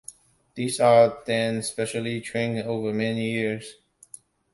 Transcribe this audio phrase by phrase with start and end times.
[0.55, 3.75] These are then specially trained over many years.